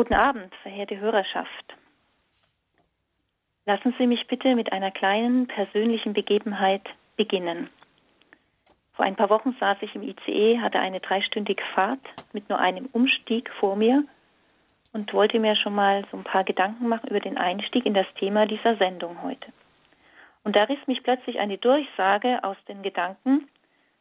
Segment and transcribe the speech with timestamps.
[0.00, 1.76] Guten Abend, verehrte Hörerschaft.
[3.66, 6.80] Lassen Sie mich bitte mit einer kleinen persönlichen Begebenheit
[7.16, 7.68] beginnen.
[8.94, 12.00] Vor ein paar Wochen saß ich im ICE, hatte eine dreistündige Fahrt
[12.32, 14.04] mit nur einem Umstieg vor mir
[14.94, 18.06] und wollte mir schon mal so ein paar Gedanken machen über den Einstieg in das
[18.14, 19.52] Thema dieser Sendung heute.
[20.44, 23.50] Und da riss mich plötzlich eine Durchsage aus den Gedanken,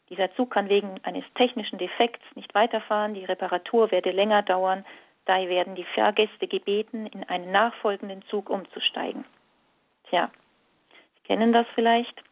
[0.09, 4.85] dieser Zug kann wegen eines technischen Defekts nicht weiterfahren, die Reparatur werde länger dauern,
[5.29, 9.25] daher werden die Fahrgäste gebeten, in einen nachfolgenden Zug umzusteigen.
[10.09, 10.31] Tja,
[10.89, 12.23] Sie kennen das vielleicht.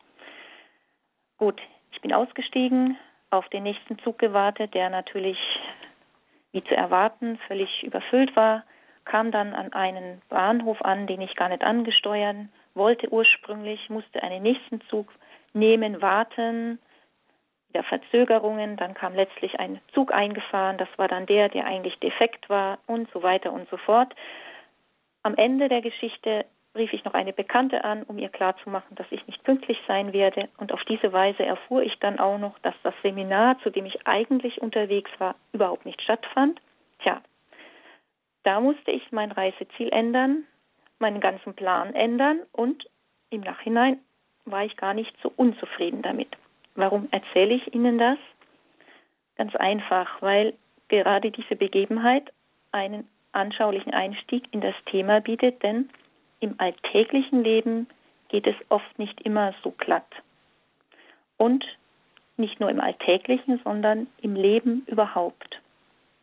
[1.37, 2.97] Gut, ich bin ausgestiegen,
[3.29, 5.37] auf den nächsten Zug gewartet, der natürlich,
[6.51, 8.63] wie zu erwarten, völlig überfüllt war,
[9.05, 14.41] kam dann an einen Bahnhof an, den ich gar nicht angesteuern wollte ursprünglich, musste einen
[14.41, 15.07] nächsten Zug
[15.53, 16.79] nehmen, warten,
[17.69, 22.49] wieder Verzögerungen, dann kam letztlich ein Zug eingefahren, das war dann der, der eigentlich defekt
[22.49, 24.13] war und so weiter und so fort.
[25.23, 26.45] Am Ende der Geschichte
[26.75, 30.47] rief ich noch eine Bekannte an, um ihr klarzumachen, dass ich nicht pünktlich sein werde.
[30.57, 34.07] Und auf diese Weise erfuhr ich dann auch noch, dass das Seminar, zu dem ich
[34.07, 36.61] eigentlich unterwegs war, überhaupt nicht stattfand.
[36.99, 37.21] Tja,
[38.43, 40.45] da musste ich mein Reiseziel ändern,
[40.99, 42.87] meinen ganzen Plan ändern und
[43.29, 43.99] im Nachhinein
[44.45, 46.29] war ich gar nicht so unzufrieden damit.
[46.77, 48.19] Warum erzähle ich Ihnen das?
[49.35, 50.53] Ganz einfach, weil
[50.89, 52.31] gerade diese Begebenheit
[52.71, 55.89] einen anschaulichen Einstieg in das Thema bietet, denn
[56.39, 57.87] im alltäglichen Leben
[58.29, 60.07] geht es oft nicht immer so glatt.
[61.37, 61.65] Und
[62.37, 65.59] nicht nur im alltäglichen, sondern im Leben überhaupt.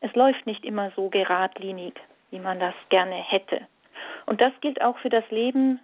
[0.01, 1.95] Es läuft nicht immer so geradlinig,
[2.31, 3.67] wie man das gerne hätte.
[4.27, 5.81] Und das gilt auch für das Leben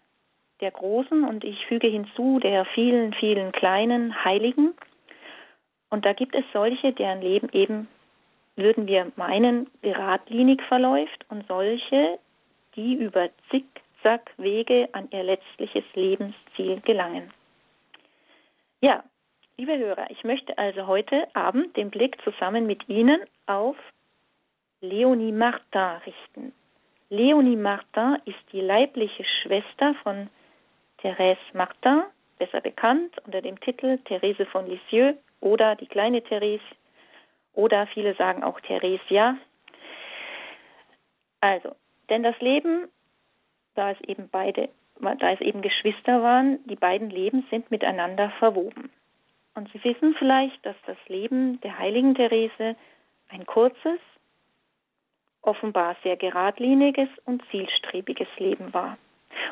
[0.61, 4.75] der Großen und ich füge hinzu der vielen, vielen kleinen Heiligen.
[5.89, 7.89] Und da gibt es solche, deren Leben eben,
[8.57, 12.19] würden wir meinen, geradlinig verläuft und solche,
[12.77, 17.33] die über Zickzackwege an ihr letztliches Lebensziel gelangen.
[18.81, 19.03] Ja,
[19.57, 23.77] liebe Hörer, ich möchte also heute Abend den Blick zusammen mit Ihnen auf
[24.81, 26.53] Leonie Martin richten.
[27.11, 30.31] Leonie Martin ist die leibliche Schwester von
[31.03, 32.05] Thérèse Martin,
[32.39, 36.65] besser bekannt unter dem Titel Therese von Lisieux oder die kleine Therese
[37.55, 39.37] oder viele sagen auch Theresia.
[41.41, 41.75] Also,
[42.09, 42.89] denn das Leben,
[43.75, 44.69] da es eben beide,
[45.01, 48.91] da es eben Geschwister waren, die beiden Leben sind miteinander verwoben.
[49.55, 52.77] Und Sie wissen vielleicht, dass das Leben der heiligen Therese
[53.29, 53.99] ein kurzes,
[55.43, 58.99] offenbar sehr geradliniges und zielstrebiges Leben war.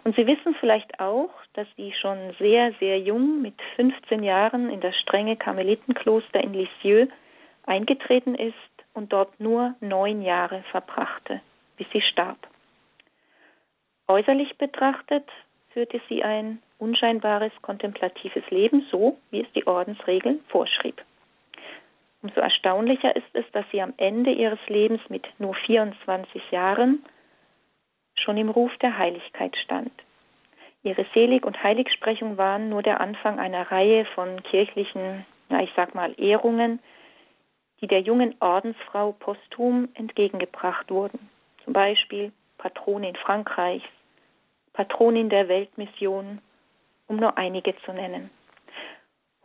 [0.04, 4.80] Und Sie wissen vielleicht auch, dass sie schon sehr, sehr jung mit 15 Jahren in
[4.80, 7.08] das strenge Karmelitenkloster in Lisieux
[7.66, 8.54] eingetreten ist
[8.94, 11.40] und dort nur neun Jahre verbrachte,
[11.76, 12.38] bis sie starb.
[14.08, 15.28] Äußerlich betrachtet
[15.70, 21.02] führte sie ein unscheinbares kontemplatives Leben, so wie es die Ordensregel vorschrieb.
[22.22, 27.04] Umso erstaunlicher ist es, dass sie am Ende ihres Lebens mit nur 24 Jahren
[28.18, 29.92] schon im Ruf der Heiligkeit stand.
[30.82, 35.94] Ihre Selig- und Heiligsprechung waren nur der Anfang einer Reihe von kirchlichen, na ich sag
[35.94, 36.80] mal, Ehrungen,
[37.80, 41.28] die der jungen Ordensfrau posthum entgegengebracht wurden.
[41.64, 43.86] Zum Beispiel Patronin Frankreichs,
[44.72, 46.40] Patronin der Weltmission,
[47.06, 48.30] um nur einige zu nennen.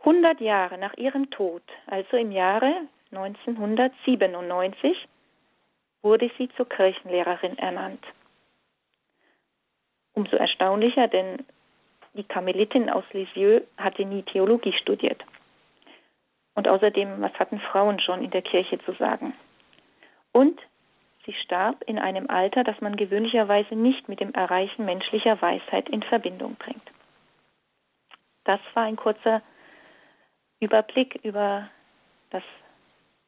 [0.00, 2.72] 100 Jahre nach ihrem Tod, also im Jahre
[3.10, 5.08] 1997,
[6.02, 8.04] wurde sie zur Kirchenlehrerin ernannt.
[10.14, 11.44] Umso erstaunlicher, denn
[12.14, 15.22] die Karmelitin aus Lisieux hatte nie Theologie studiert.
[16.54, 19.34] Und außerdem, was hatten Frauen schon in der Kirche zu sagen?
[20.32, 20.60] Und
[21.26, 26.02] sie starb in einem Alter, das man gewöhnlicherweise nicht mit dem Erreichen menschlicher Weisheit in
[26.02, 26.82] Verbindung bringt.
[28.44, 29.42] Das war ein kurzer
[30.60, 31.68] Überblick über,
[32.30, 32.42] das,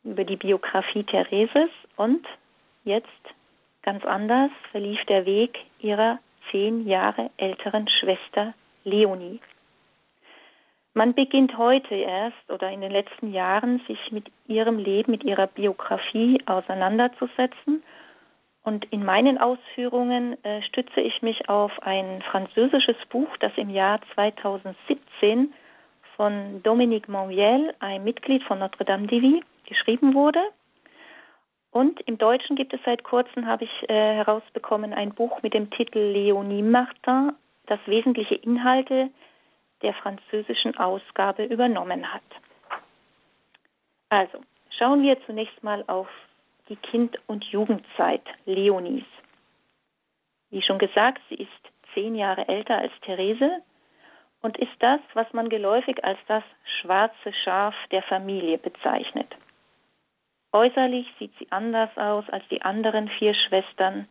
[0.05, 2.25] über die Biografie Thereses und
[2.85, 3.09] jetzt
[3.83, 6.19] ganz anders verlief der Weg ihrer
[6.51, 8.55] zehn Jahre älteren Schwester
[8.85, 9.41] Leonie.
[10.95, 15.47] Man beginnt heute erst oder in den letzten Jahren sich mit ihrem Leben, mit ihrer
[15.47, 17.83] Biografie auseinanderzusetzen.
[18.63, 24.01] Und in meinen Ausführungen äh, stütze ich mich auf ein französisches Buch, das im Jahr
[24.15, 25.53] 2017
[26.17, 30.41] von Dominique Monviel, ein Mitglied von Notre-Dame de Vie, geschrieben wurde.
[31.77, 35.69] Und im Deutschen gibt es seit kurzem, habe ich äh, herausbekommen, ein Buch mit dem
[35.69, 37.33] Titel Leonie Martin,
[37.67, 39.11] das wesentliche Inhalte
[39.83, 42.23] der französischen Ausgabe übernommen hat.
[44.09, 44.39] Also,
[44.79, 46.09] schauen wir zunächst mal auf
[46.71, 49.05] die Kind- und Jugendzeit Leonies.
[50.49, 51.63] Wie schon gesagt, sie ist
[51.93, 53.51] zehn Jahre älter als Therese
[54.41, 56.45] und ist das, was man geläufig als das
[56.81, 59.29] schwarze Schaf der Familie bezeichnet.
[60.57, 64.09] Äußerlich sieht sie anders aus als die anderen vier Schwestern,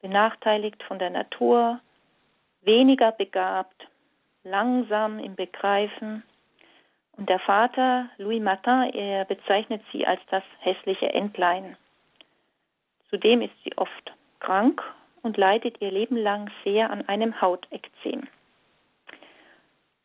[0.00, 1.80] benachteiligt von der Natur,
[2.60, 3.88] weniger begabt,
[4.44, 6.22] langsam im Begreifen.
[7.16, 11.76] Und der Vater, Louis Martin, er bezeichnet sie als das hässliche Entlein.
[13.10, 14.80] Zudem ist sie oft krank
[15.22, 18.28] und leidet ihr Leben lang sehr an einem Hautekzem.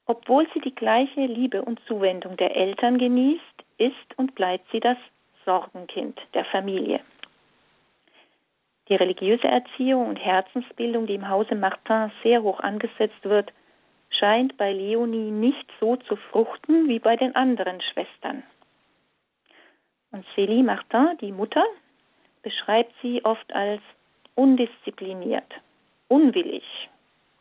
[0.08, 4.98] Obwohl sie die gleiche Liebe und Zuwendung der Eltern genießt, ist und bleibt sie das
[5.46, 7.02] Sorgenkind der Familie.
[8.90, 13.52] Die religiöse Erziehung und Herzensbildung, die im Hause Martin sehr hoch angesetzt wird,
[14.10, 18.44] scheint bei Leonie nicht so zu fruchten wie bei den anderen Schwestern.
[20.12, 21.66] Und Célie Martin, die Mutter,
[22.44, 23.82] beschreibt sie oft als
[24.36, 25.52] undiszipliniert,
[26.08, 26.64] unwillig,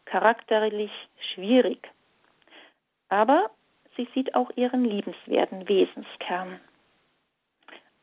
[0.07, 0.93] charakterlich
[1.35, 1.91] schwierig.
[3.09, 3.51] Aber
[3.97, 6.61] sie sieht auch ihren liebenswerten Wesenskern.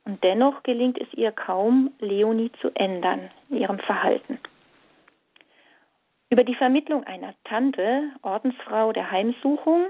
[0.10, 4.40] Und dennoch gelingt es ihr kaum, Leonie zu ändern in ihrem Verhalten.
[6.32, 9.86] Über die Vermittlung einer Tante, Ordensfrau der Heimsuchung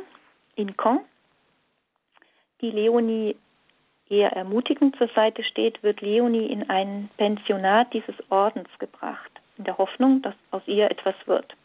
[0.56, 1.00] in Caen,
[2.60, 3.38] die Leonie
[4.10, 9.78] eher ermutigend zur Seite steht, wird Leonie in ein Pensionat dieses Ordens gebracht, in der
[9.78, 11.56] Hoffnung, dass aus ihr etwas wird.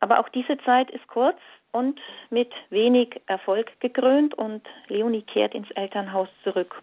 [0.00, 1.38] Aber auch diese Zeit ist kurz
[1.72, 2.00] und
[2.30, 6.80] mit wenig Erfolg gekrönt und Leonie kehrt ins Elternhaus zurück,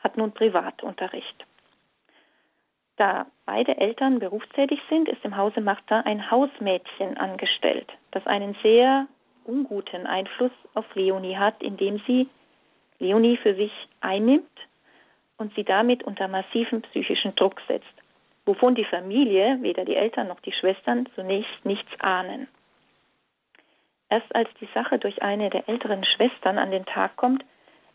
[0.00, 1.46] hat nun Privatunterricht.
[2.96, 9.06] Da beide Eltern berufstätig sind, ist im Hause Martin ein Hausmädchen angestellt, das einen sehr
[9.44, 12.28] unguten Einfluss auf Leonie hat, indem sie
[12.98, 14.50] Leonie für sich einnimmt
[15.38, 17.94] und sie damit unter massiven psychischen Druck setzt,
[18.44, 22.48] wovon die Familie, weder die Eltern noch die Schwestern, zunächst nichts ahnen.
[24.10, 27.44] Erst als die Sache durch eine der älteren Schwestern an den Tag kommt,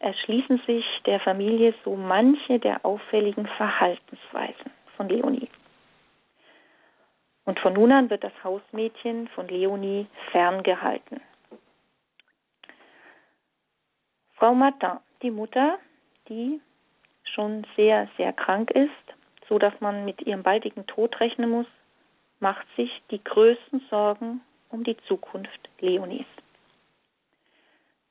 [0.06, 5.50] erschließen sich der Familie so manche der auffälligen Verhaltensweisen von Leonie.
[7.46, 11.22] Und von nun an wird das Hausmädchen von Leonie ferngehalten.
[14.36, 15.80] Frau Martin, die Mutter,
[16.30, 16.62] die
[17.24, 18.90] schon sehr, sehr krank ist,
[19.50, 21.68] so dass man mit ihrem baldigen Tod rechnen muss,
[22.40, 26.28] macht sich die größten Sorgen um die Zukunft Leonies.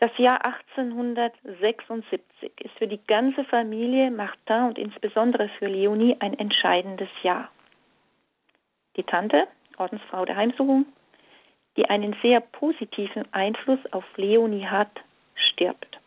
[0.05, 2.21] Das Jahr 1876
[2.61, 7.49] ist für die ganze Familie Martin und insbesondere für Leonie ein entscheidendes Jahr.
[8.99, 9.49] Die Tante,
[9.79, 10.85] Ordensfrau der Heimsuchung,
[11.79, 14.91] die einen sehr positiven Einfluss auf Leonie hat,
[15.37, 15.99] stirbt.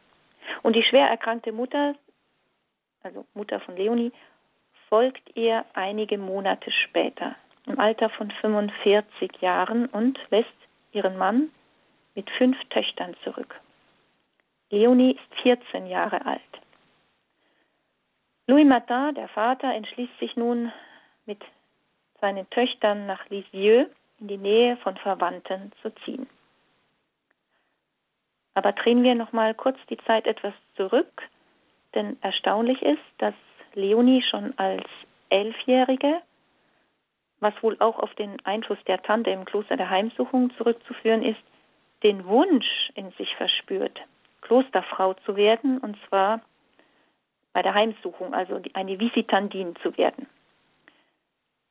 [0.61, 1.95] Und die schwer erkrankte Mutter,
[3.01, 4.11] also Mutter von Leonie,
[4.89, 7.35] folgt ihr einige Monate später,
[7.65, 10.53] im Alter von 45 Jahren und lässt
[10.91, 11.49] ihren Mann
[12.13, 13.59] mit fünf Töchtern zurück.
[14.69, 16.41] Leonie ist 14 Jahre alt.
[18.47, 20.71] Louis Martin, der Vater, entschließt sich nun
[21.25, 21.41] mit
[22.21, 26.27] seinen Töchtern nach Lisieux in die Nähe von Verwandten zu ziehen.
[28.55, 31.21] Aber drehen wir noch mal kurz die Zeit etwas zurück,
[31.93, 33.35] denn erstaunlich ist, dass
[33.73, 34.83] Leonie schon als
[35.29, 36.21] Elfjährige,
[37.39, 41.41] was wohl auch auf den Einfluss der Tante im Kloster der Heimsuchung zurückzuführen ist,
[42.01, 43.99] den Wunsch in sich verspürt,
[44.41, 46.41] Klosterfrau zu werden, und zwar
[47.53, 50.27] bei der Heimsuchung, also eine Visitandin zu werden.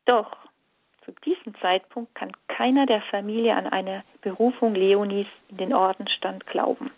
[0.05, 0.37] Doch
[1.05, 6.91] zu diesem Zeitpunkt kann keiner der Familie an eine Berufung Leonis in den Ordenstand glauben.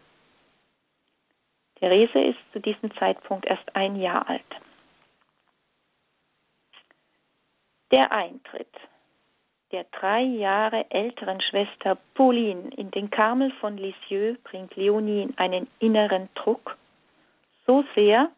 [1.76, 4.42] Therese ist zu diesem Zeitpunkt erst ein Jahr alt.
[7.90, 8.74] Der Eintritt
[9.72, 15.68] der drei Jahre älteren Schwester Pauline in den Karmel von Lisieux bringt Leonie in einen
[15.78, 16.76] inneren Druck,
[17.66, 18.30] so sehr,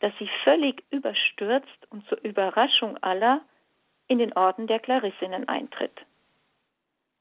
[0.00, 3.42] dass sie völlig überstürzt und zur Überraschung aller
[4.08, 6.00] in den Orden der Klarissinnen eintritt,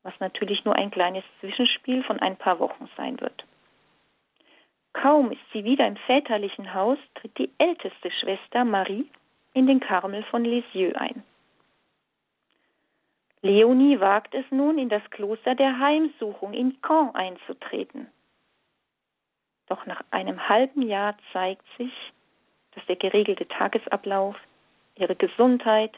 [0.03, 3.43] was natürlich nur ein kleines Zwischenspiel von ein paar Wochen sein wird.
[4.93, 9.09] Kaum ist sie wieder im väterlichen Haus, tritt die älteste Schwester Marie
[9.53, 11.23] in den Karmel von Lisieux ein.
[13.41, 18.07] Leonie wagt es nun, in das Kloster der Heimsuchung in Caen einzutreten.
[19.67, 21.93] Doch nach einem halben Jahr zeigt sich,
[22.71, 24.35] dass der geregelte Tagesablauf,
[24.95, 25.97] ihre Gesundheit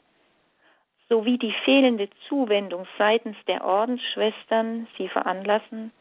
[1.09, 5.91] sowie die fehlende Zuwendung seitens der Ordensschwestern sie veranlassen,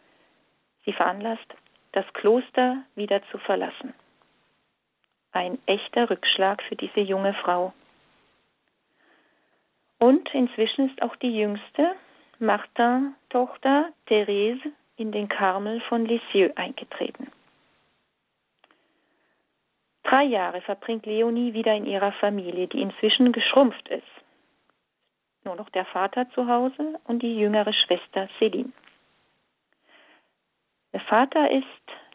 [0.85, 1.55] sie veranlasst,
[1.93, 3.95] das Kloster wieder zu verlassen.
[5.33, 7.73] Ein echter Rückschlag für diese junge Frau.
[10.00, 11.92] Und inzwischen ist auch die jüngste
[12.38, 17.30] Martin-Tochter Therese in den Karmel von Lisieux eingetreten.
[20.02, 24.02] Drei Jahre verbringt Leonie wieder in ihrer Familie, die inzwischen geschrumpft ist.
[25.45, 28.73] Nur noch der Vater zu Hause und die jüngere Schwester Céline.
[30.92, 31.64] Der Vater ist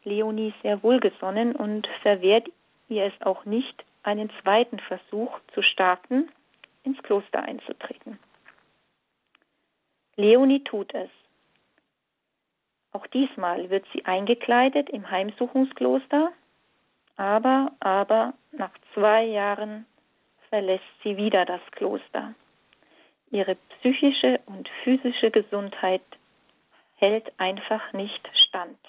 [0.03, 2.47] Leonie sehr wohlgesonnen und verwehrt
[2.89, 6.29] ihr es auch nicht, einen zweiten Versuch zu starten,
[6.85, 8.19] ins Kloster einzutreten.
[10.15, 11.09] Leonie tut es.
[12.91, 16.31] Auch diesmal wird sie eingekleidet im Heimsuchungskloster,
[17.17, 19.85] aber, aber nach zwei Jahren
[20.49, 22.33] verlässt sie wieder das Kloster.
[23.31, 26.03] Ihre psychische und physische Gesundheit
[26.95, 28.79] hält einfach nicht stand.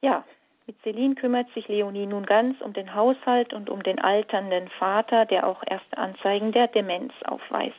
[0.00, 0.24] Ja,
[0.66, 5.26] mit Celine kümmert sich Leonie nun ganz um den Haushalt und um den alternden Vater,
[5.26, 7.76] der auch erste Anzeigen der Demenz aufweist.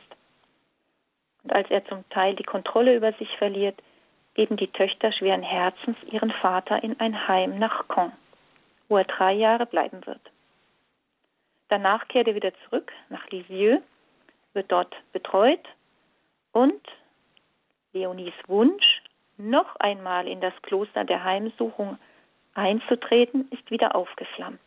[1.42, 3.80] Und als er zum Teil die Kontrolle über sich verliert,
[4.34, 8.12] geben die Töchter schweren Herzens ihren Vater in ein Heim nach Caen,
[8.88, 10.20] wo er drei Jahre bleiben wird.
[11.68, 13.82] Danach kehrt er wieder zurück nach Lisieux,
[14.52, 15.66] wird dort betreut
[16.52, 16.80] und
[17.92, 19.02] Leonies Wunsch,
[19.38, 21.98] noch einmal in das Kloster der Heimsuchung
[22.56, 24.60] einzutreten, ist wieder aufgeflammt.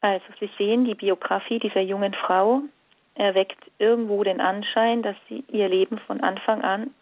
[0.00, 2.62] Also Sie sehen, die Biografie dieser jungen Frau
[3.14, 6.94] erweckt irgendwo den Anschein, dass sie ihr Leben von Anfang an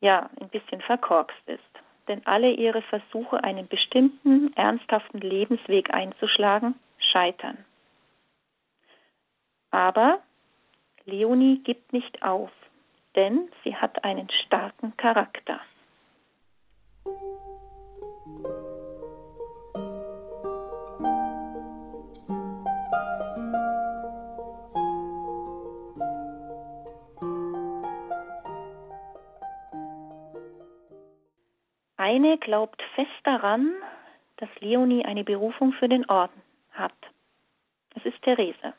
[0.00, 1.62] ja ein bisschen verkorkst ist.
[2.08, 7.64] Denn alle ihre Versuche, einen bestimmten, ernsthaften Lebensweg einzuschlagen, scheitern.
[9.70, 10.20] Aber
[11.06, 12.50] Leonie gibt nicht auf,
[13.16, 15.60] denn sie hat einen starken Charakter.
[31.96, 33.74] Eine glaubt fest daran,
[34.38, 36.40] dass Leonie eine Berufung für den Orden
[36.72, 36.92] hat.
[37.96, 38.72] Es ist Therese.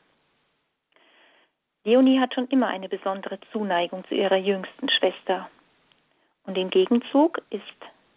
[1.84, 5.48] Leonie hat schon immer eine besondere Zuneigung zu ihrer jüngsten Schwester.
[6.46, 7.62] Und im Gegenzug ist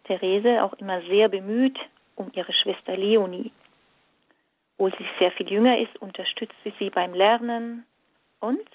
[0.09, 1.79] Therese auch immer sehr bemüht
[2.17, 3.53] um ihre Schwester Leonie.
[4.77, 7.85] Obwohl sie sehr viel jünger ist, unterstützt sie sie beim Lernen
[8.41, 8.69] und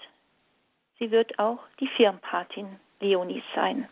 [0.99, 2.67] sie wird auch die Firmpatin
[2.99, 3.89] Leonies sein.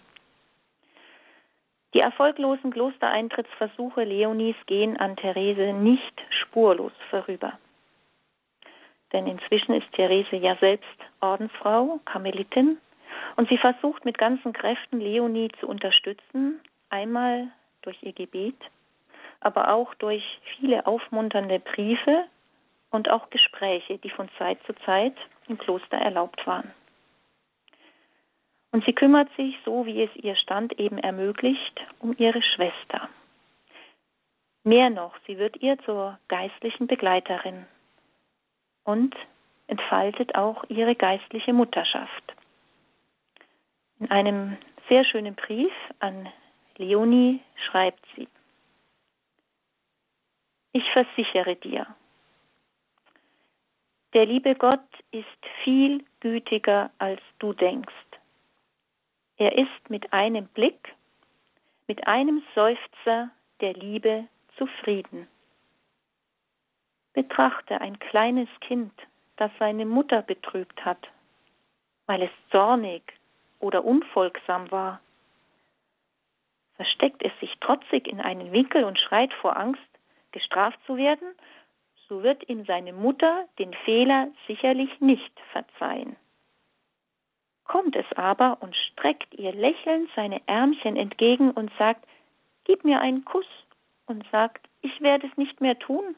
[1.93, 7.59] Die erfolglosen Klostereintrittsversuche Leonies gehen an Therese nicht spurlos vorüber.
[9.11, 10.87] Denn inzwischen ist Therese ja selbst
[11.19, 12.77] Ordensfrau, Karmelitin,
[13.35, 17.49] und sie versucht mit ganzen Kräften Leonie zu unterstützen, einmal
[17.81, 18.57] durch ihr Gebet,
[19.39, 20.23] aber auch durch
[20.57, 22.25] viele aufmunternde Briefe
[22.91, 25.15] und auch Gespräche, die von Zeit zu Zeit
[25.47, 26.71] im Kloster erlaubt waren.
[28.71, 33.09] Und sie kümmert sich, so wie es ihr Stand eben ermöglicht, um ihre Schwester.
[34.63, 37.65] Mehr noch, sie wird ihr zur geistlichen Begleiterin
[38.83, 39.15] und
[39.67, 42.35] entfaltet auch ihre geistliche Mutterschaft.
[43.99, 44.57] In einem
[44.87, 46.29] sehr schönen Brief an
[46.81, 48.27] Leonie schreibt sie,
[50.73, 51.85] ich versichere dir,
[54.13, 55.25] der liebe Gott ist
[55.63, 57.93] viel gütiger, als du denkst.
[59.37, 60.95] Er ist mit einem Blick,
[61.87, 63.29] mit einem Seufzer
[63.61, 65.27] der Liebe zufrieden.
[67.13, 68.93] Betrachte ein kleines Kind,
[69.37, 71.07] das seine Mutter betrügt hat,
[72.05, 73.01] weil es zornig
[73.59, 74.99] oder unfolgsam war.
[76.81, 79.81] Versteckt es sich trotzig in einen Winkel und schreit vor Angst,
[80.31, 81.35] gestraft zu werden,
[82.07, 86.15] so wird ihm seine Mutter den Fehler sicherlich nicht verzeihen
[87.71, 92.05] kommt es aber und streckt ihr lächelnd seine Ärmchen entgegen und sagt,
[92.65, 93.45] Gib mir einen Kuss
[94.07, 96.15] und sagt, ich werde es nicht mehr tun,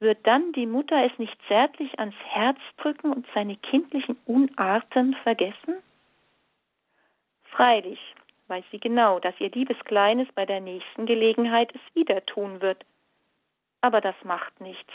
[0.00, 5.76] wird dann die Mutter es nicht zärtlich ans Herz drücken und seine kindlichen Unarten vergessen?
[7.44, 8.00] Freilich
[8.48, 12.84] weiß sie genau, dass ihr liebes Kleines bei der nächsten Gelegenheit es wieder tun wird.
[13.80, 14.92] Aber das macht nichts.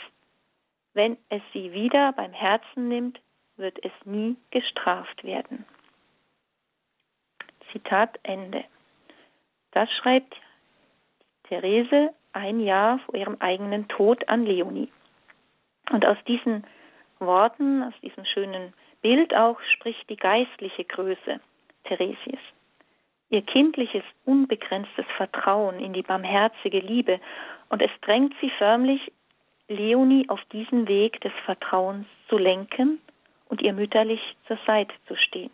[0.94, 3.20] Wenn es sie wieder beim Herzen nimmt,
[3.56, 5.64] wird es nie gestraft werden.
[7.70, 8.64] Zitat Ende.
[9.70, 10.34] Das schreibt
[11.44, 14.90] Therese ein Jahr vor ihrem eigenen Tod an Leonie.
[15.90, 16.64] Und aus diesen
[17.18, 21.40] Worten, aus diesem schönen Bild auch, spricht die geistliche Größe
[21.84, 22.40] Theresies.
[23.32, 27.18] Ihr kindliches, unbegrenztes Vertrauen in die barmherzige Liebe
[27.70, 29.10] und es drängt sie förmlich,
[29.68, 33.00] Leonie auf diesen Weg des Vertrauens zu lenken
[33.48, 35.50] und ihr mütterlich zur Seite zu stehen.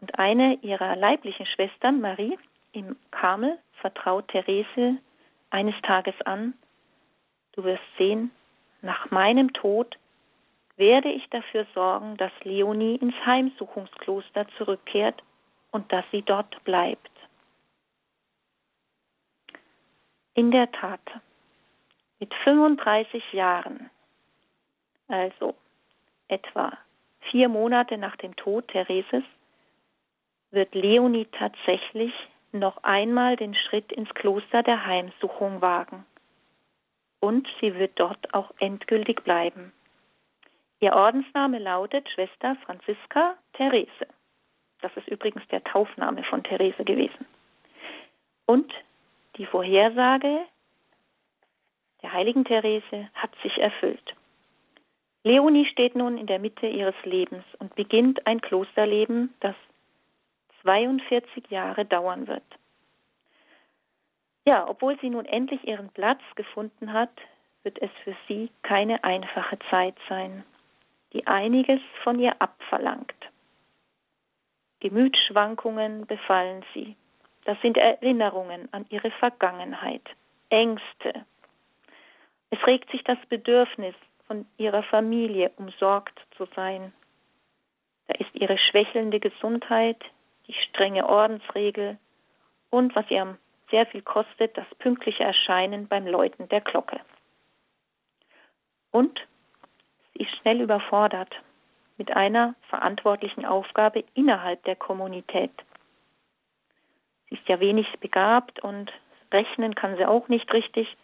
[0.00, 2.36] Und eine ihrer leiblichen Schwestern, Marie,
[2.72, 4.96] im Karmel, vertraut Therese
[5.50, 6.54] eines Tages an,
[7.52, 8.32] du wirst sehen,
[8.82, 9.96] nach meinem Tod
[10.76, 15.22] werde ich dafür sorgen, dass Leonie ins Heimsuchungskloster zurückkehrt
[15.70, 17.10] und dass sie dort bleibt.
[20.34, 21.00] In der Tat,
[22.18, 23.90] mit 35 Jahren,
[25.08, 25.54] also
[26.28, 26.76] etwa
[27.30, 29.24] vier Monate nach dem Tod Thereses,
[30.50, 32.12] wird Leonie tatsächlich
[32.52, 36.04] noch einmal den Schritt ins Kloster der Heimsuchung wagen.
[37.20, 39.72] Und sie wird dort auch endgültig bleiben.
[40.80, 44.06] Ihr Ordensname lautet Schwester Franziska Therese.
[44.82, 47.26] Das ist übrigens der Taufname von Therese gewesen.
[48.46, 48.72] Und
[49.36, 50.46] die Vorhersage
[52.02, 54.14] der heiligen Therese hat sich erfüllt.
[55.22, 59.54] Leonie steht nun in der Mitte ihres Lebens und beginnt ein Klosterleben, das
[60.62, 62.42] 42 Jahre dauern wird.
[64.46, 67.12] Ja, obwohl sie nun endlich ihren Platz gefunden hat,
[67.62, 70.44] wird es für sie keine einfache Zeit sein,
[71.12, 73.29] die einiges von ihr abverlangt.
[74.80, 76.96] Gemütsschwankungen befallen sie.
[77.44, 80.02] Das sind Erinnerungen an ihre Vergangenheit,
[80.48, 81.24] Ängste.
[82.50, 83.94] Es regt sich das Bedürfnis,
[84.26, 86.92] von ihrer Familie umsorgt zu sein.
[88.06, 90.00] Da ist ihre schwächelnde Gesundheit,
[90.46, 91.98] die strenge Ordensregel
[92.70, 93.36] und, was ihr
[93.70, 97.00] sehr viel kostet, das pünktliche Erscheinen beim Läuten der Glocke.
[98.92, 99.20] Und
[100.12, 101.34] sie ist schnell überfordert
[102.00, 105.52] mit einer verantwortlichen Aufgabe innerhalb der Kommunität.
[107.28, 108.90] Sie ist ja wenig begabt und
[109.30, 110.96] rechnen kann sie auch nicht richtig.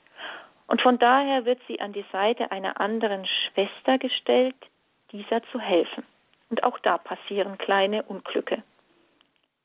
[0.67, 4.57] Und von daher wird sie an die Seite einer anderen Schwester gestellt,
[5.13, 6.03] dieser zu helfen.
[6.49, 8.63] Und auch da passieren kleine Unglücke.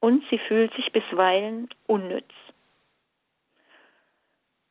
[0.01, 2.33] Und sie fühlt sich bisweilen unnütz.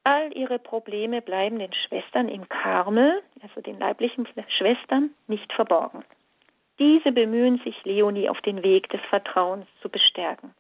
[0.05, 6.05] All ihre Probleme bleiben den Schwestern im Karmel, also den leiblichen Schwestern, nicht verborgen.
[6.81, 10.55] Diese bemühen sich, Leonie auf den Weg des Vertrauens zu bestärken.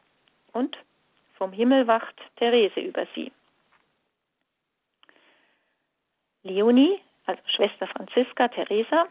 [0.52, 0.76] Und
[1.34, 3.32] vom Himmel wacht Therese über sie.
[6.42, 9.06] Leonie, also Schwester Franziska Theresa,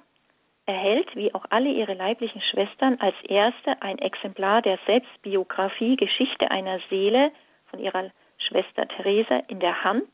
[0.67, 6.79] erhält, wie auch alle ihre leiblichen Schwestern, als erste ein Exemplar der Selbstbiografie Geschichte einer
[6.91, 7.31] Seele
[7.71, 10.09] von ihrer Schwester Theresa in der Hand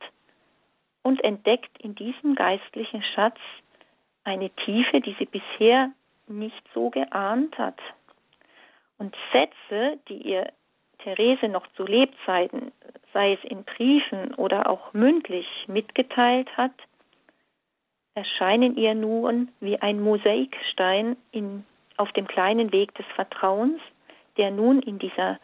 [1.03, 3.37] und entdeckt in diesem geistlichen Schatz
[4.23, 5.91] eine Tiefe, die sie bisher
[6.27, 7.79] nicht so geahnt hat.
[8.97, 10.51] Und Sätze, die ihr
[10.99, 12.71] Therese noch zu Lebzeiten,
[13.13, 16.73] sei es in Briefen oder auch mündlich mitgeteilt hat,
[18.15, 21.65] erscheinen ihr nun wie ein Mosaikstein in,
[21.97, 23.81] auf dem kleinen Weg des Vertrauens,
[24.37, 25.39] der nun in dieser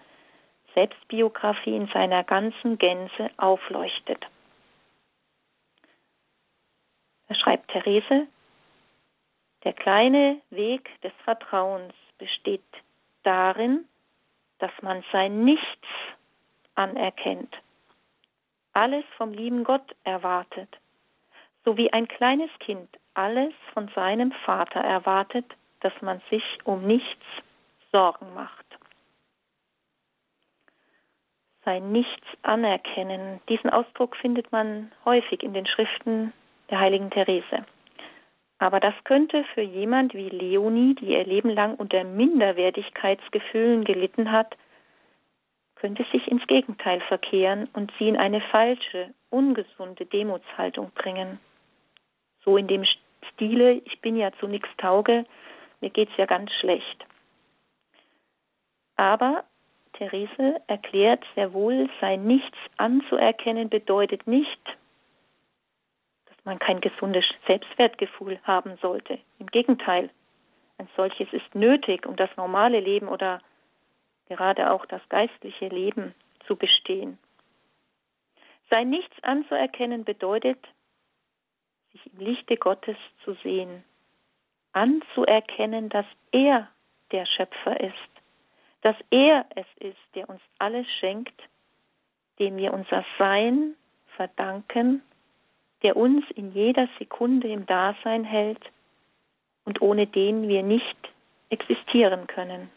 [0.73, 4.25] Selbstbiografie in seiner ganzen Gänze aufleuchtet.
[7.27, 8.27] Da schreibt Therese,
[9.63, 12.63] der kleine Weg des Vertrauens besteht
[13.23, 13.85] darin,
[14.59, 15.87] dass man sein Nichts
[16.75, 17.53] anerkennt,
[18.73, 20.77] alles vom lieben Gott erwartet,
[21.65, 25.45] so wie ein kleines Kind alles von seinem Vater erwartet,
[25.81, 27.25] dass man sich um nichts
[27.91, 28.65] Sorgen macht.
[31.65, 36.33] Sein Nichts anerkennen, diesen Ausdruck findet man häufig in den Schriften
[36.69, 37.65] der heiligen Therese.
[38.61, 44.55] Aber das könnte für jemand wie Leonie, die ihr Leben lang unter Minderwertigkeitsgefühlen gelitten hat,
[45.77, 51.39] könnte sich ins Gegenteil verkehren und sie in eine falsche, ungesunde Demutshaltung bringen.
[52.45, 52.85] So in dem
[53.33, 55.25] Stile, ich bin ja zu nichts tauge,
[55.79, 57.03] mir geht's ja ganz schlecht.
[58.95, 59.43] Aber
[59.93, 64.77] Therese erklärt sehr wohl, sein Nichts anzuerkennen bedeutet nicht,
[66.43, 69.19] man kein gesundes Selbstwertgefühl haben sollte.
[69.39, 70.09] Im Gegenteil,
[70.77, 73.41] ein solches ist nötig, um das normale Leben oder
[74.27, 76.15] gerade auch das geistliche Leben
[76.47, 77.19] zu bestehen.
[78.69, 80.57] Sein Nichts anzuerkennen bedeutet,
[81.91, 83.83] sich im Lichte Gottes zu sehen,
[84.71, 86.69] anzuerkennen, dass er
[87.11, 87.93] der Schöpfer ist,
[88.81, 91.39] dass er es ist, der uns alles schenkt,
[92.39, 93.75] dem wir unser Sein
[94.15, 95.03] verdanken
[95.83, 98.61] der uns in jeder Sekunde im Dasein hält
[99.65, 100.97] und ohne den wir nicht
[101.49, 102.69] existieren können.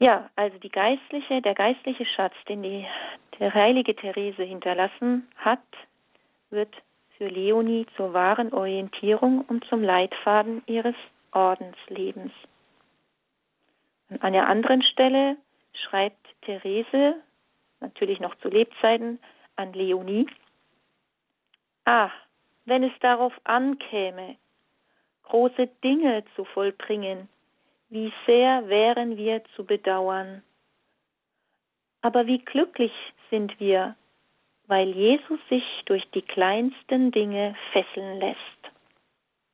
[0.00, 2.86] Ja, also die geistliche, der geistliche Schatz, den die
[3.40, 5.62] der heilige Therese hinterlassen hat,
[6.50, 6.74] wird
[7.16, 10.94] für Leonie zur wahren Orientierung und zum Leitfaden ihres
[11.32, 12.32] Ordenslebens.
[14.10, 15.36] An einer anderen Stelle
[15.72, 17.16] schreibt Therese,
[17.80, 19.18] natürlich noch zu Lebzeiten,
[19.56, 20.26] an Leonie,
[21.84, 22.10] Ah,
[22.64, 24.36] wenn es darauf ankäme,
[25.24, 27.28] große Dinge zu vollbringen,
[27.90, 30.42] wie sehr wären wir zu bedauern.
[32.00, 32.92] Aber wie glücklich
[33.30, 33.96] sind wir,
[34.66, 38.38] weil Jesus sich durch die kleinsten Dinge fesseln lässt.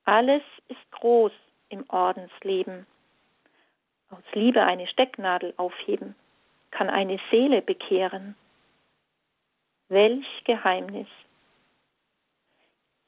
[0.04, 1.32] Alles ist groß
[1.68, 2.86] im Ordensleben.
[4.10, 6.14] Aus Liebe eine Stecknadel aufheben,
[6.70, 8.36] kann eine Seele bekehren.
[9.88, 11.08] Welch Geheimnis!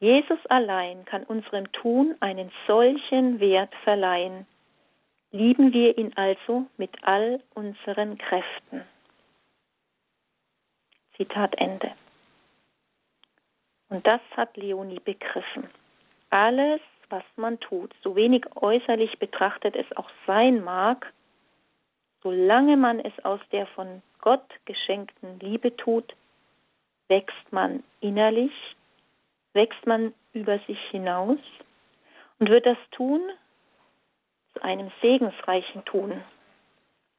[0.01, 4.46] Jesus allein kann unserem Tun einen solchen Wert verleihen.
[5.31, 8.83] Lieben wir ihn also mit all unseren Kräften.
[11.16, 11.92] Zitat Ende.
[13.90, 15.68] Und das hat Leonie begriffen.
[16.31, 21.12] Alles, was man tut, so wenig äußerlich betrachtet es auch sein mag,
[22.22, 26.14] solange man es aus der von Gott geschenkten Liebe tut,
[27.08, 28.52] wächst man innerlich,
[29.52, 31.38] wächst man über sich hinaus
[32.38, 33.20] und wird das Tun
[34.52, 36.22] zu einem segensreichen Tun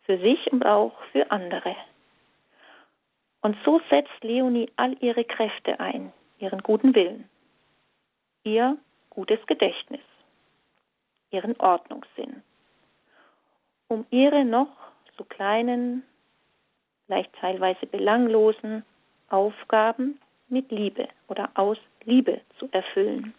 [0.03, 1.75] für sich und auch für andere.
[3.41, 7.29] Und so setzt Leonie all ihre Kräfte ein, ihren guten Willen,
[8.43, 8.77] ihr
[9.09, 10.01] gutes Gedächtnis,
[11.29, 12.41] ihren Ordnungssinn,
[13.93, 14.75] um ihre noch
[15.17, 16.03] so kleinen,
[17.05, 18.83] vielleicht teilweise belanglosen
[19.29, 23.33] Aufgaben mit Liebe oder aus Liebe zu erfüllen.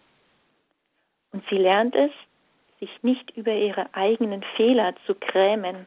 [1.32, 2.12] Und sie lernt es,
[2.80, 5.86] sich nicht über ihre eigenen Fehler zu grämen,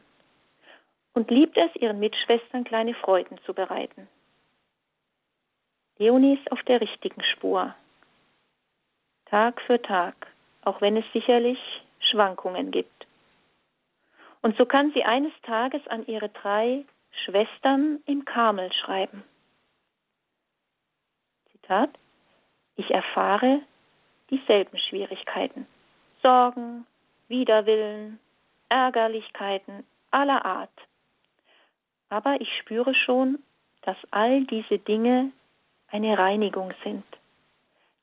[1.18, 4.06] und liebt es, ihren Mitschwestern kleine Freuden zu bereiten.
[5.98, 7.74] Leonie ist auf der richtigen Spur.
[9.26, 10.14] Tag für Tag,
[10.62, 11.58] auch wenn es sicherlich
[11.98, 13.07] Schwankungen gibt.
[14.42, 16.84] Und so kann sie eines Tages an ihre drei
[17.24, 19.24] Schwestern im Karmel schreiben.
[21.52, 21.90] Zitat,
[22.76, 23.60] ich erfahre
[24.30, 25.66] dieselben Schwierigkeiten,
[26.22, 26.86] Sorgen,
[27.28, 28.20] Widerwillen,
[28.68, 30.70] Ärgerlichkeiten aller Art.
[32.08, 33.42] Aber ich spüre schon,
[33.82, 35.32] dass all diese Dinge
[35.88, 37.04] eine Reinigung sind,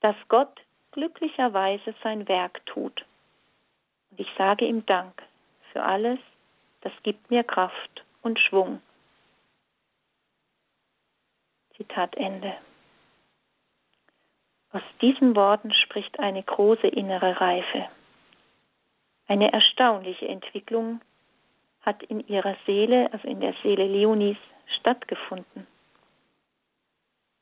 [0.01, 3.05] dass Gott glücklicherweise sein Werk tut.
[4.11, 5.23] Und ich sage ihm Dank
[5.75, 6.19] für alles,
[6.81, 8.81] das gibt mir Kraft und Schwung.
[11.75, 12.55] Zitat Ende.
[14.71, 17.89] Aus diesen Worten spricht eine große innere Reife.
[19.27, 21.01] Eine erstaunliche Entwicklung
[21.81, 24.37] hat in ihrer Seele, also in der Seele Leonis,
[24.79, 25.67] stattgefunden.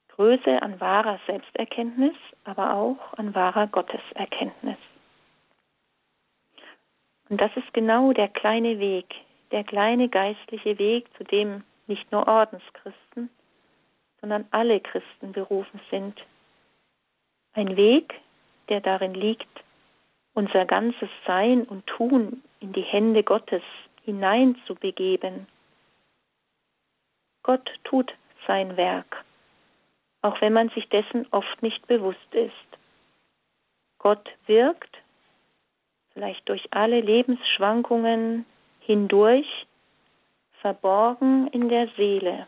[0.08, 2.16] Größe an wahrer Selbsterkenntnis,
[2.46, 4.78] aber auch an wahrer Gotteserkenntnis.
[7.34, 9.12] Und das ist genau der kleine Weg,
[9.50, 13.32] der kleine geistliche Weg, zu dem nicht nur Ordenschristen,
[14.22, 16.24] sondern alle Christen berufen sind.
[17.54, 18.14] Ein Weg,
[18.70, 19.50] der darin liegt,
[20.36, 23.64] unser ganzes Sein und Tun in die Hände Gottes
[24.04, 25.48] hineinzubegeben.
[27.42, 28.14] Gott tut
[28.46, 29.26] sein Werk
[30.24, 32.54] auch wenn man sich dessen oft nicht bewusst ist.
[34.00, 34.98] Gott wirkt,
[36.14, 38.46] vielleicht durch alle Lebensschwankungen
[38.80, 39.48] hindurch,
[40.62, 42.48] verborgen in der Seele.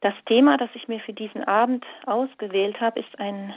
[0.00, 3.54] Das Thema, das ich mir für diesen Abend ausgewählt habe, ist ein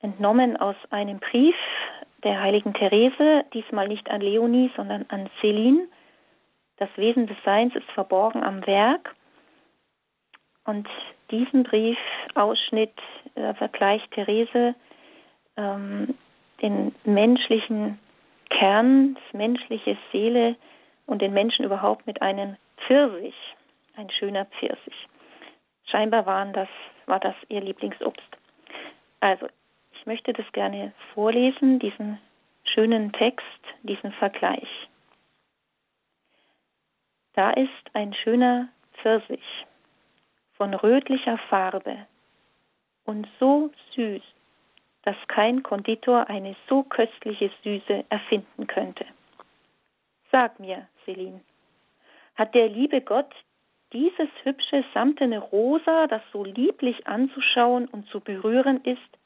[0.00, 1.54] entnommen aus einem Brief
[2.24, 5.86] der heiligen Therese, diesmal nicht an Leonie, sondern an Celine
[6.82, 9.14] das Wesen des Seins ist verborgen am Werk.
[10.64, 10.88] Und
[11.32, 12.92] diesen Briefausschnitt
[13.34, 14.74] äh, vergleicht Therese
[15.56, 16.14] ähm,
[16.60, 17.98] den menschlichen
[18.50, 20.56] Kern, das menschliche Seele
[21.06, 23.34] und den Menschen überhaupt mit einem Pfirsich,
[23.96, 25.08] ein schöner Pfirsich.
[25.86, 26.68] Scheinbar waren das,
[27.06, 28.22] war das ihr Lieblingsobst.
[29.20, 29.46] Also,
[29.94, 32.18] ich möchte das gerne vorlesen, diesen
[32.64, 33.44] schönen Text,
[33.82, 34.68] diesen Vergleich.
[37.34, 39.42] Da ist ein schöner Pfirsich
[40.62, 42.06] von rötlicher Farbe
[43.04, 44.22] und so süß,
[45.02, 49.04] dass kein Konditor eine so köstliche Süße erfinden könnte.
[50.30, 51.40] Sag mir, Celine,
[52.36, 53.34] hat der liebe Gott
[53.92, 59.18] dieses hübsche samtene Rosa, das so lieblich anzuschauen und zu berühren ist,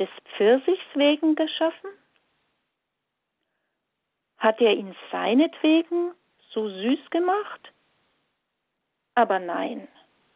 [0.00, 1.90] des Pfirsichs wegen geschaffen?
[4.38, 6.14] Hat er ihn seinetwegen
[6.52, 7.72] so süß gemacht?
[9.14, 9.86] Aber nein,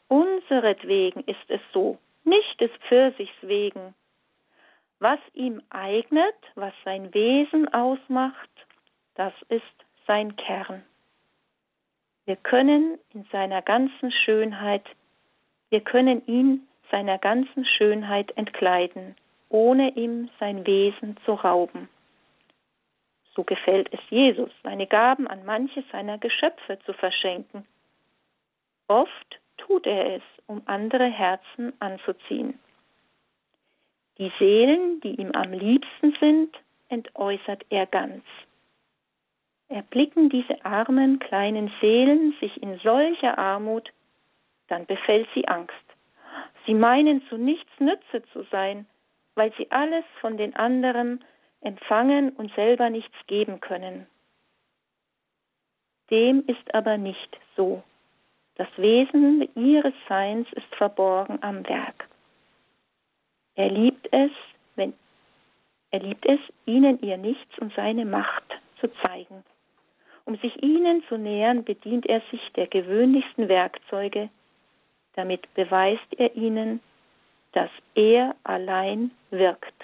[0.09, 3.95] unseretwegen ist es so, nicht des Pfirsichs wegen.
[4.99, 8.51] Was ihm eignet, was sein Wesen ausmacht,
[9.15, 9.63] das ist
[10.07, 10.83] sein Kern.
[12.27, 14.85] Wir können in seiner ganzen Schönheit,
[15.71, 19.17] wir können ihn seiner ganzen Schönheit entkleiden,
[19.49, 21.89] ohne ihm sein Wesen zu rauben.
[23.35, 27.67] So gefällt es Jesus, seine Gaben an manche seiner Geschöpfe zu verschenken.
[28.89, 32.59] Oft tut er es, um andere Herzen anzuziehen.
[34.19, 36.57] Die Seelen, die ihm am liebsten sind,
[36.89, 38.23] entäußert er ganz.
[39.69, 43.93] Erblicken diese armen kleinen Seelen sich in solcher Armut,
[44.69, 45.75] dann befällt sie Angst.
[46.67, 48.87] Sie meinen zu nichts Nütze zu sein,
[49.35, 51.25] weil sie alles von den anderen
[51.61, 54.07] empfangen und selber nichts geben können.
[56.11, 57.83] Dem ist aber nicht so.
[58.57, 62.09] Das Wesen ihres Seins ist verborgen am Werk.
[63.57, 64.31] Er liebt es,
[64.77, 64.95] wenn
[65.91, 68.45] er liebt es, ihnen ihr Nichts und seine Macht
[68.81, 69.45] zu zeigen.
[70.25, 74.31] Um sich ihnen zu nähern, bedient er sich der gewöhnlichsten Werkzeuge.
[75.15, 76.81] Damit beweist er ihnen,
[77.53, 79.75] dass er allein wirkt.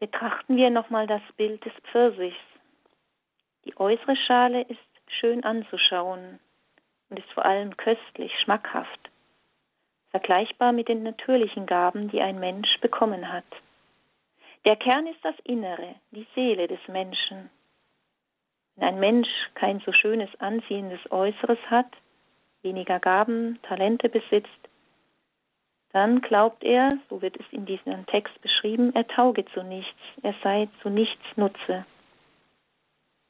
[0.00, 2.36] Betrachten wir nochmal das Bild des Pfirsichs.
[3.64, 6.38] Die äußere Schale ist schön anzuschauen
[7.10, 9.10] und ist vor allem köstlich, schmackhaft,
[10.10, 13.44] vergleichbar mit den natürlichen Gaben, die ein Mensch bekommen hat.
[14.66, 17.50] Der Kern ist das Innere, die Seele des Menschen.
[18.76, 21.90] Wenn ein Mensch kein so schönes, anziehendes Äußeres hat,
[22.62, 24.67] weniger Gaben, Talente besitzt,
[25.98, 30.32] dann glaubt er, so wird es in diesem Text beschrieben, er tauge zu nichts, er
[30.44, 31.84] sei zu nichts Nutze.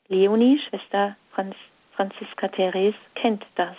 [0.08, 1.56] Leonie, Schwester Franz,
[1.92, 3.74] Franziska Therese, kennt das.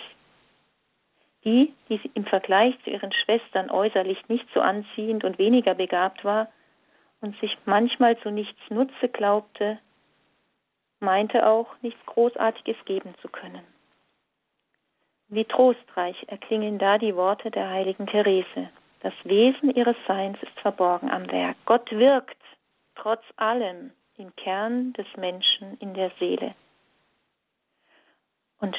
[1.45, 6.47] Die, die im Vergleich zu ihren Schwestern äußerlich nicht so anziehend und weniger begabt war
[7.21, 9.77] und sich manchmal zu nichts Nutze glaubte,
[10.99, 13.61] meinte auch, nichts Großartiges geben zu können.
[15.27, 18.71] Wie trostreich erklingen da die Worte der heiligen Therese.
[19.01, 21.55] Das Wesen ihres Seins ist verborgen am Werk.
[21.65, 22.37] Gott wirkt
[22.95, 26.53] trotz allem im Kern des Menschen in der Seele.
[28.59, 28.75] Und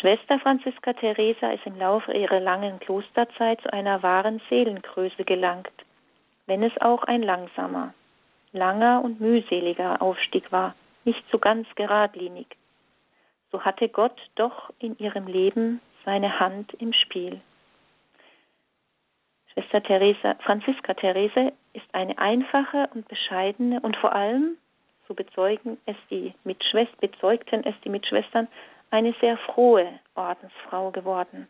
[0.00, 5.72] Schwester Franziska Teresa ist im Laufe ihrer langen Klosterzeit zu einer wahren Seelengröße gelangt,
[6.44, 7.94] wenn es auch ein langsamer,
[8.52, 12.46] langer und mühseliger Aufstieg war, nicht so ganz geradlinig.
[13.50, 17.40] So hatte Gott doch in ihrem Leben seine Hand im Spiel.
[19.56, 24.56] Schwester Teresa, Franziska Therese ist eine einfache und bescheidene und vor allem
[25.08, 28.48] so bezeugen es die Mitschwestern, bezeugten es die Mitschwestern,
[28.90, 31.48] eine sehr frohe Ordensfrau geworden.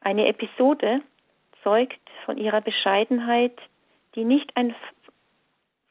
[0.00, 1.00] Eine Episode
[1.62, 3.58] zeugt von ihrer Bescheidenheit,
[4.14, 4.74] die nicht ein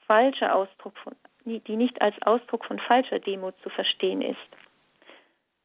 [0.08, 4.38] falscher Ausdruck von, die nicht als Ausdruck von falscher Demut zu verstehen ist.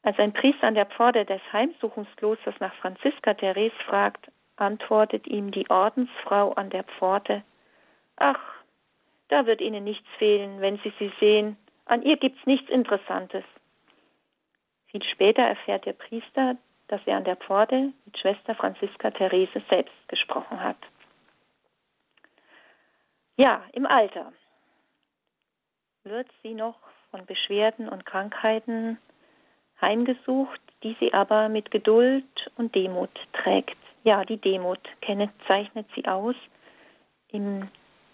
[0.03, 4.31] Als ein Priester an der Pforte des Heimsuchungsklosters nach Franziska Therese fragt,
[4.61, 7.43] antwortet ihm die Ordensfrau an der Pforte,
[8.17, 8.41] Ach,
[9.29, 11.57] da wird Ihnen nichts fehlen, wenn Sie sie sehen.
[11.87, 13.45] An ihr gibt's nichts Interessantes.
[14.89, 16.57] Viel später erfährt der Priester,
[16.89, 20.77] dass er an der Pforte mit Schwester Franziska Therese selbst gesprochen hat.
[23.37, 24.33] Ja, im Alter
[26.05, 26.79] wird sie noch
[27.11, 28.99] von Beschwerden und Krankheiten
[29.81, 33.80] heimgesucht, die sie aber mit Geduld und Demut trägt.
[34.03, 34.81] Ja, die Demut
[35.47, 36.37] zeichnet sie aus.
[37.29, 37.69] Im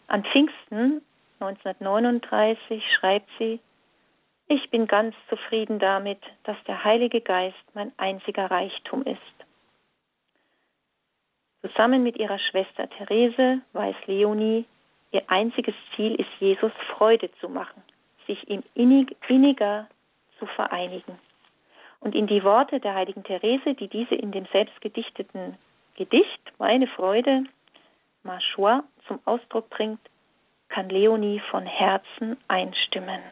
[0.09, 1.03] an Pfingsten
[1.41, 3.61] 1939 schreibt sie,
[4.49, 9.19] ich bin ganz zufrieden damit, dass der Heilige Geist mein einziger Reichtum ist.
[11.63, 14.65] Zusammen mit ihrer Schwester Therese weiß Leonie,
[15.11, 17.83] ihr einziges Ziel ist, Jesus Freude zu machen,
[18.29, 19.89] sich ihm innig, inniger
[20.39, 21.19] zu vereinigen.
[21.99, 25.59] Und in die Worte der heiligen Therese, die diese in dem selbstgedichteten
[25.97, 27.45] Gedicht Meine Freude
[28.23, 30.01] Ma Joie zum Ausdruck bringt,
[30.69, 33.23] kann Leonie von Herzen einstimmen.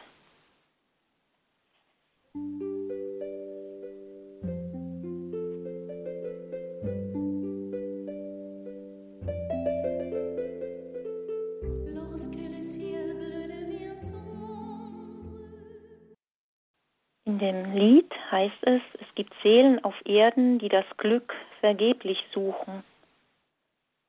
[17.25, 22.83] Dem Lied heißt es, es gibt Seelen auf Erden, die das Glück vergeblich suchen.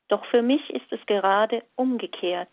[0.09, 2.53] Doch für mich ist es gerade umgekehrt.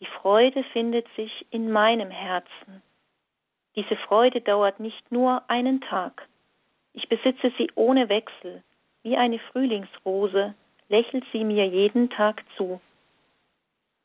[0.00, 2.82] Die Freude findet sich in meinem Herzen.
[3.76, 6.28] Diese Freude dauert nicht nur einen Tag.
[6.92, 8.62] Ich besitze sie ohne Wechsel.
[9.02, 10.54] Wie eine Frühlingsrose
[10.88, 12.80] lächelt sie mir jeden Tag zu.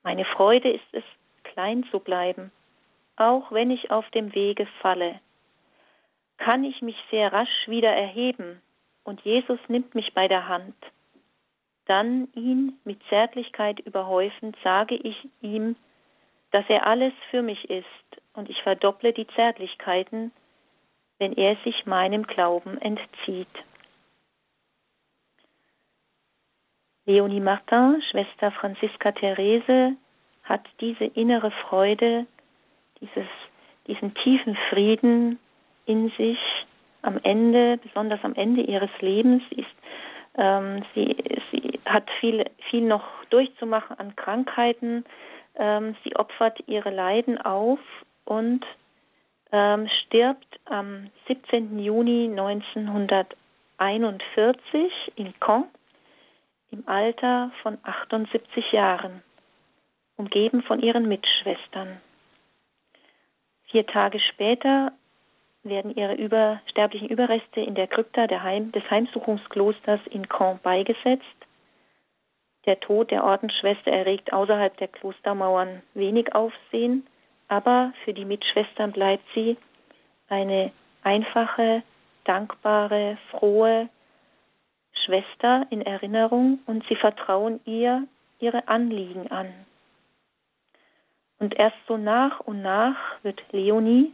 [0.04, 1.04] Meine Freude ist es,
[1.44, 2.52] klein zu bleiben,
[3.16, 5.20] auch wenn ich auf dem Wege falle.
[6.38, 8.62] Kann ich mich sehr rasch wieder erheben
[9.04, 10.76] und Jesus nimmt mich bei der Hand.
[11.86, 15.76] Dann ihn mit Zärtlichkeit überhäufend sage ich ihm,
[16.52, 17.86] dass er alles für mich ist
[18.34, 20.32] und ich verdopple die Zärtlichkeiten,
[21.18, 23.48] wenn er sich meinem Glauben entzieht.
[27.06, 29.96] Leonie Martin, Schwester Franziska Therese,
[30.44, 32.28] hat diese innere Freude,
[33.00, 33.28] dieses,
[33.88, 35.40] diesen tiefen Frieden
[35.88, 36.38] in sich
[37.02, 39.42] am Ende, besonders am Ende ihres Lebens.
[39.50, 39.66] Ist,
[40.38, 41.18] ähm, sie,
[41.52, 45.04] sie hat viel, viel noch durchzumachen an Krankheiten.
[45.56, 47.80] Ähm, sie opfert ihre Leiden auf
[48.26, 48.64] und
[49.52, 51.80] ähm, stirbt am 17.
[51.80, 55.64] Juni 1941 in Caen
[56.72, 59.24] im Alter von 78 Jahren,
[60.18, 62.02] umgeben von ihren Mitschwestern.
[63.72, 64.92] Vier Tage später
[65.64, 71.26] werden ihre über, sterblichen Überreste in der Krypta Heim, des Heimsuchungsklosters in Caen beigesetzt.
[72.68, 77.08] Der Tod der Ordensschwester erregt außerhalb der Klostermauern wenig Aufsehen,
[77.48, 79.58] aber für die Mitschwestern bleibt sie
[80.28, 80.72] eine
[81.04, 81.84] einfache,
[82.26, 83.90] dankbare, frohe,
[85.06, 88.06] Schwester in Erinnerung und sie vertrauen ihr
[88.40, 89.54] ihre Anliegen an.
[91.40, 94.14] Und erst so nach und nach wird Leonie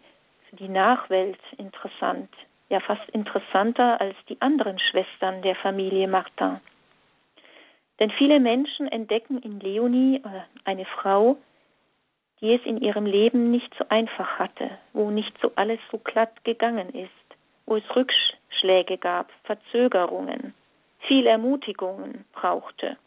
[0.60, 2.30] die Nachwelt interessant,
[2.70, 6.60] ja fast interessanter als die anderen Schwestern der Familie Martin.
[8.00, 11.38] Denn viele Menschen entdecken in Leonie äh, eine Frau,
[12.42, 16.44] die es in ihrem Leben nicht so einfach hatte, wo nicht so alles so glatt
[16.44, 17.10] gegangen ist,
[17.66, 20.54] wo es Rückschläge gab, Verzögerungen
[21.08, 22.98] viel Ermutigungen brauchte.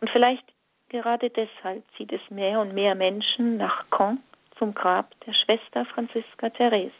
[0.00, 0.44] Und vielleicht
[0.88, 4.22] gerade deshalb zieht es mehr und mehr Menschen nach Caen
[4.62, 6.92] zum Grab der Schwester Franziska Therese.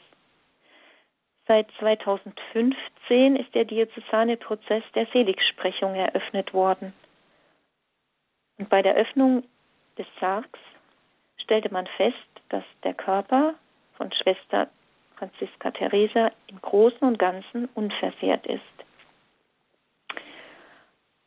[1.47, 6.93] Seit 2015 ist der diözesane Prozess der Seligsprechung eröffnet worden.
[8.59, 9.45] Und bei der Öffnung
[9.97, 10.59] des Sargs
[11.37, 12.17] stellte man fest,
[12.49, 13.55] dass der Körper
[13.97, 14.69] von Schwester
[15.15, 18.75] Franziska Theresa im Großen und Ganzen unversehrt ist.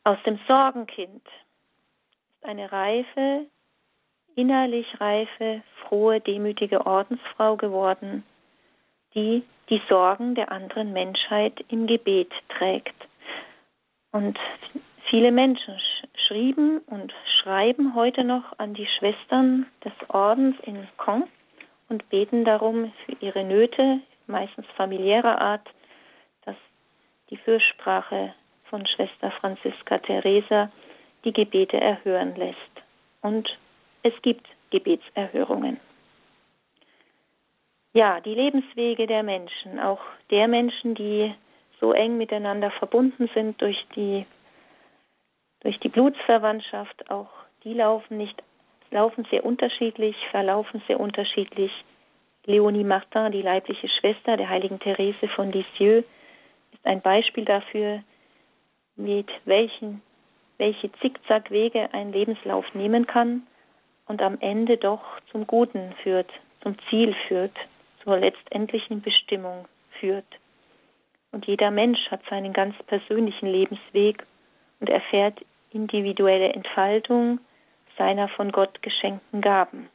[0.03, 3.45] Aus dem Sorgenkind ist eine reife,
[4.35, 8.23] innerlich reife, frohe, demütige Ordensfrau geworden,
[9.13, 12.95] die die Sorgen der anderen Menschheit im Gebet trägt.
[14.11, 14.37] Und
[15.09, 15.79] viele Menschen
[16.27, 21.23] schrieben und schreiben heute noch an die Schwestern des Ordens in Caen
[21.89, 25.67] und beten darum für ihre Nöte, meistens familiärer Art,
[26.45, 26.55] dass
[27.29, 28.33] die Fürsprache
[28.69, 30.71] von Schwester Franziska Theresa
[31.23, 32.57] die Gebete erhören lässt.
[33.21, 33.57] Und
[34.05, 35.79] es gibt Gebetserhörungen.
[37.93, 41.33] Ja, die Lebenswege der Menschen, auch der Menschen, die
[41.79, 44.27] so eng miteinander verbunden sind durch die,
[45.61, 47.29] durch die Blutsverwandtschaft, auch
[47.63, 48.43] die laufen nicht,
[48.91, 51.71] laufen sehr unterschiedlich, verlaufen sehr unterschiedlich.
[52.45, 56.05] Leonie Martin, die leibliche Schwester der heiligen Therese von Lisieux,
[56.73, 58.03] ist ein Beispiel dafür,
[58.97, 60.03] mit welchen,
[60.59, 63.47] welche Zickzackwege ein Lebenslauf nehmen kann
[64.07, 67.55] und am Ende doch zum Guten führt, zum Ziel führt,
[68.03, 69.67] zur letztendlichen Bestimmung
[69.99, 70.25] führt.
[71.31, 74.25] Und jeder Mensch hat seinen ganz persönlichen Lebensweg
[74.79, 75.39] und erfährt
[75.71, 77.39] individuelle Entfaltung
[77.97, 79.89] seiner von Gott geschenkten Gaben.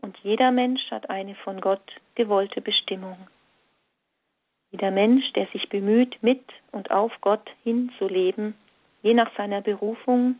[0.00, 1.82] Und jeder Mensch hat eine von Gott
[2.14, 3.16] gewollte Bestimmung.
[4.70, 8.54] Jeder Mensch, der sich bemüht, mit und auf Gott hinzuleben,
[9.02, 10.36] je nach seiner Berufung,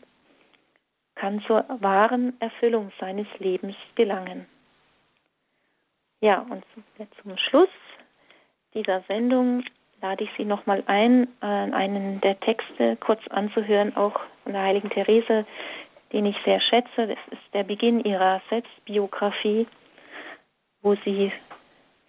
[1.19, 4.45] kann zur wahren Erfüllung seines Lebens gelangen.
[6.21, 6.63] Ja, und
[7.21, 7.69] zum Schluss
[8.73, 9.63] dieser Sendung
[10.01, 15.45] lade ich Sie nochmal ein, einen der Texte kurz anzuhören, auch von der heiligen Therese,
[16.13, 17.07] den ich sehr schätze.
[17.07, 19.67] Das ist der Beginn ihrer Selbstbiografie,
[20.81, 21.33] wo sie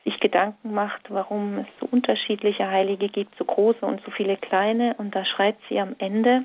[0.05, 4.95] sich Gedanken macht, warum es so unterschiedliche Heilige gibt, so große und so viele kleine.
[4.99, 6.45] Und da schreibt sie am Ende,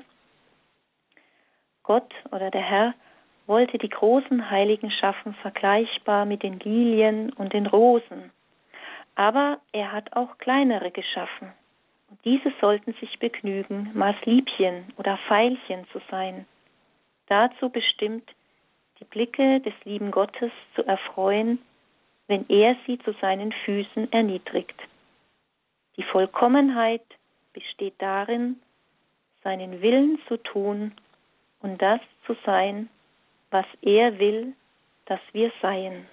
[1.86, 2.94] Gott oder der Herr
[3.46, 8.32] wollte die großen Heiligen schaffen, vergleichbar mit den Lilien und den Rosen.
[9.14, 11.52] Aber er hat auch kleinere geschaffen.
[12.10, 16.44] Und diese sollten sich begnügen, Maßliebchen oder Pfeilchen zu sein.
[17.28, 18.28] Dazu bestimmt,
[18.98, 21.60] die Blicke des lieben Gottes zu erfreuen,
[22.26, 24.80] wenn er sie zu seinen Füßen erniedrigt.
[25.96, 27.04] Die Vollkommenheit
[27.52, 28.60] besteht darin,
[29.44, 30.92] seinen Willen zu tun
[31.60, 32.88] und das zu sein,
[33.50, 34.54] was er will,
[35.06, 36.06] dass wir seien.